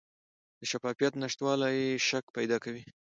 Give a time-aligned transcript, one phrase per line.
[0.59, 2.83] د شفافیت نشتوالی شک پیدا کوي